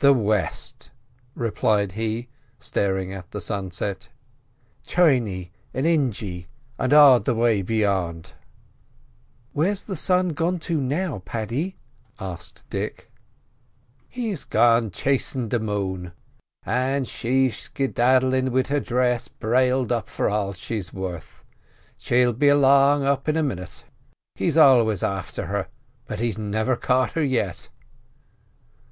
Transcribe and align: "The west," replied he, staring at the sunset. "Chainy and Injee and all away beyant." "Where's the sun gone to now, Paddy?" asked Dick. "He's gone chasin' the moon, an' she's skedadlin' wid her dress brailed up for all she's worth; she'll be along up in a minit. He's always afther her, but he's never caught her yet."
"The 0.00 0.12
west," 0.12 0.90
replied 1.36 1.92
he, 1.92 2.26
staring 2.58 3.12
at 3.12 3.30
the 3.30 3.40
sunset. 3.40 4.08
"Chainy 4.88 5.52
and 5.72 5.86
Injee 5.86 6.48
and 6.80 6.92
all 6.92 7.22
away 7.24 7.62
beyant." 7.62 8.34
"Where's 9.52 9.84
the 9.84 9.94
sun 9.94 10.30
gone 10.30 10.58
to 10.66 10.80
now, 10.80 11.20
Paddy?" 11.20 11.76
asked 12.18 12.64
Dick. 12.70 13.08
"He's 14.08 14.42
gone 14.44 14.90
chasin' 14.90 15.48
the 15.50 15.60
moon, 15.60 16.10
an' 16.66 17.04
she's 17.04 17.56
skedadlin' 17.56 18.50
wid 18.50 18.66
her 18.66 18.80
dress 18.80 19.28
brailed 19.28 19.92
up 19.92 20.08
for 20.08 20.28
all 20.28 20.54
she's 20.54 20.92
worth; 20.92 21.44
she'll 21.96 22.32
be 22.32 22.48
along 22.48 23.04
up 23.04 23.28
in 23.28 23.36
a 23.36 23.44
minit. 23.44 23.84
He's 24.34 24.56
always 24.58 25.04
afther 25.04 25.46
her, 25.46 25.68
but 26.06 26.18
he's 26.18 26.36
never 26.36 26.74
caught 26.74 27.12
her 27.12 27.22
yet." 27.22 27.68